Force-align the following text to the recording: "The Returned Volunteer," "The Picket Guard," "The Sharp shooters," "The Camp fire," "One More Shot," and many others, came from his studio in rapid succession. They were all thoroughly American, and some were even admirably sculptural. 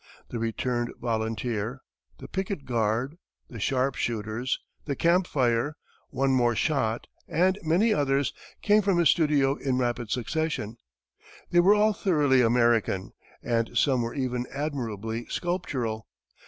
"The 0.29 0.39
Returned 0.39 0.91
Volunteer," 0.99 1.83
"The 2.17 2.27
Picket 2.27 2.65
Guard," 2.65 3.19
"The 3.51 3.59
Sharp 3.59 3.93
shooters," 3.93 4.59
"The 4.85 4.95
Camp 4.95 5.27
fire," 5.27 5.75
"One 6.09 6.31
More 6.31 6.55
Shot," 6.55 7.05
and 7.27 7.59
many 7.61 7.93
others, 7.93 8.33
came 8.63 8.81
from 8.81 8.97
his 8.97 9.09
studio 9.09 9.57
in 9.57 9.77
rapid 9.77 10.09
succession. 10.09 10.77
They 11.51 11.59
were 11.59 11.75
all 11.75 11.93
thoroughly 11.93 12.41
American, 12.41 13.11
and 13.43 13.77
some 13.77 14.01
were 14.01 14.15
even 14.15 14.47
admirably 14.51 15.25
sculptural. 15.27 16.07